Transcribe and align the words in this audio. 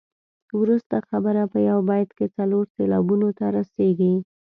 وروسته 0.61 0.95
خبره 1.09 1.43
په 1.51 1.59
یو 1.69 1.79
بیت 1.89 2.09
کې 2.17 2.25
څلور 2.37 2.65
سېلابونو 2.75 3.27
ته 3.37 3.45
رسيږي. 3.57 4.13